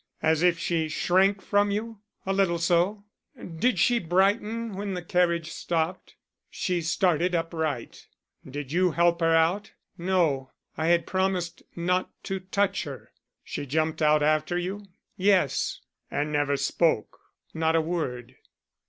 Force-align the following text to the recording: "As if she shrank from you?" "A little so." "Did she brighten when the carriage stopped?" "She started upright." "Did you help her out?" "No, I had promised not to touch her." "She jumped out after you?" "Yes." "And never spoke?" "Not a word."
"As 0.23 0.41
if 0.41 0.57
she 0.57 0.89
shrank 0.89 1.43
from 1.43 1.69
you?" 1.69 1.99
"A 2.25 2.33
little 2.33 2.57
so." 2.57 3.03
"Did 3.37 3.77
she 3.77 3.99
brighten 3.99 4.73
when 4.75 4.95
the 4.95 5.03
carriage 5.03 5.51
stopped?" 5.51 6.15
"She 6.49 6.81
started 6.81 7.35
upright." 7.35 8.07
"Did 8.43 8.71
you 8.71 8.93
help 8.93 9.19
her 9.19 9.35
out?" 9.35 9.73
"No, 9.99 10.49
I 10.75 10.87
had 10.87 11.05
promised 11.05 11.61
not 11.75 12.09
to 12.23 12.39
touch 12.39 12.83
her." 12.85 13.11
"She 13.43 13.67
jumped 13.67 14.01
out 14.01 14.23
after 14.23 14.57
you?" 14.57 14.87
"Yes." 15.17 15.81
"And 16.09 16.31
never 16.31 16.57
spoke?" 16.57 17.19
"Not 17.53 17.75
a 17.75 17.79
word." 17.81 18.37